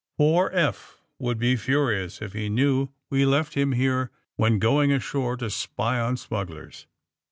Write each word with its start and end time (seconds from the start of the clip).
'^Poor 0.19 0.49
Eph 0.51 0.97
would 1.19 1.37
be 1.37 1.55
furious 1.55 2.23
if 2.23 2.33
he 2.33 2.49
knew 2.49 2.87
we 3.11 3.23
left 3.23 3.53
him 3.53 3.73
here 3.73 4.09
when 4.35 4.57
going 4.57 4.91
ashore 4.91 5.37
to 5.37 5.47
spy 5.51 5.99
on 5.99 6.17
smug 6.17 6.47
glers." 6.49 6.87